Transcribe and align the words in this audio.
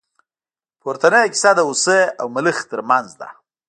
پورتنۍ 0.81 1.27
کیسه 1.33 1.51
د 1.55 1.59
هوسۍ 1.67 2.01
او 2.21 2.27
ملخ 2.35 2.57
تر 2.71 2.79
منځ 2.89 3.07
ده. 3.19 3.27